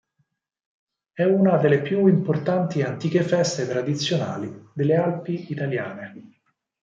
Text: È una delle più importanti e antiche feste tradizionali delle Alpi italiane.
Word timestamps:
È 1.13 1.23
una 1.23 1.57
delle 1.57 1.79
più 1.83 2.07
importanti 2.07 2.79
e 2.79 2.85
antiche 2.85 3.21
feste 3.21 3.67
tradizionali 3.67 4.51
delle 4.73 4.95
Alpi 4.95 5.51
italiane. 5.51 6.39